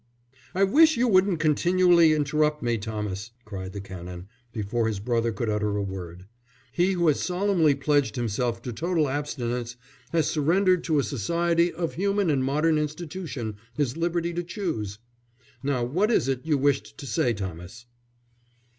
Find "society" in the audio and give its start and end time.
11.03-11.71